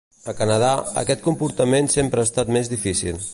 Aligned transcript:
A 0.31 0.33
Canadà, 0.37 0.71
aquest 1.01 1.21
comportament 1.27 1.91
sempre 1.97 2.25
ha 2.25 2.29
estat 2.31 2.51
més 2.57 2.73
difícil. 2.77 3.23